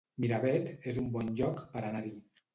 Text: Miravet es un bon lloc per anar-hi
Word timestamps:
Miravet 0.23 0.71
es 0.93 0.97
un 1.03 1.11
bon 1.19 1.31
lloc 1.43 1.63
per 1.77 1.87
anar-hi 1.93 2.17